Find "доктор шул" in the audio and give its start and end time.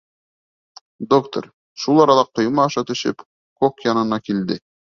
1.11-2.03